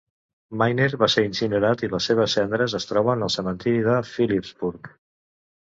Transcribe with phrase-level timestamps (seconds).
[0.61, 4.91] Meyner va ser incinerat i les seves cendres es troben al cementiri de Phillipsburg.